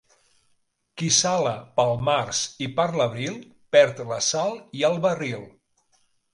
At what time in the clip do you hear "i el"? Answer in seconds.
4.81-5.01